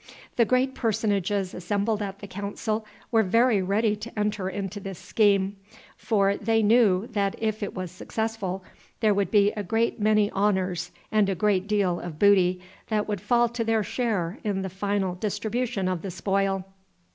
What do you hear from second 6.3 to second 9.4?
they knew that if it was successful there would